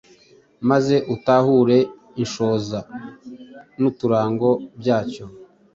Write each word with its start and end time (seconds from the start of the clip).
maze 0.69 0.95
utahure 1.15 1.77
inshoza 2.23 2.79
n’uturango 3.79 4.49
byacyo. 4.79 5.25